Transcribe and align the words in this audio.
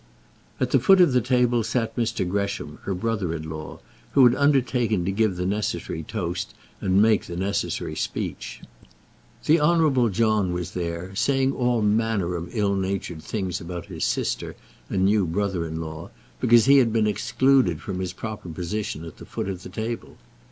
At 0.59 0.71
the 0.71 0.79
foot 0.79 0.99
of 0.99 1.13
the 1.13 1.21
table 1.21 1.61
sat 1.63 1.95
Mr. 1.95 2.27
Gresham, 2.27 2.79
her 2.85 2.95
brother 2.95 3.35
in 3.35 3.47
law, 3.47 3.81
who 4.13 4.23
had 4.25 4.33
undertaken 4.33 5.05
to 5.05 5.11
give 5.11 5.35
the 5.35 5.45
necessary 5.45 6.01
toast 6.01 6.55
and 6.81 7.03
make 7.03 7.25
the 7.27 7.35
necessary 7.37 7.95
speech. 7.95 8.61
The 9.45 9.59
Honourable 9.59 10.09
John 10.09 10.53
was 10.53 10.71
there, 10.71 11.13
saying 11.13 11.53
all 11.53 11.83
manner 11.83 12.33
of 12.35 12.49
ill 12.55 12.73
natured 12.75 13.21
things 13.21 13.61
about 13.61 13.85
his 13.85 14.03
sister 14.03 14.55
and 14.89 15.05
new 15.05 15.27
brother 15.27 15.67
in 15.67 15.79
law, 15.79 16.09
because 16.39 16.65
he 16.65 16.79
had 16.79 16.91
been 16.91 17.05
excluded 17.05 17.79
from 17.79 17.99
his 17.99 18.11
proper 18.13 18.49
position 18.49 19.05
at 19.05 19.17
the 19.17 19.25
foot 19.27 19.47
of 19.47 19.61
the 19.61 19.69
table. 19.69 20.17